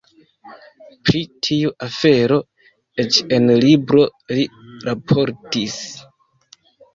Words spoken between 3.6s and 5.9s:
libro li raportis.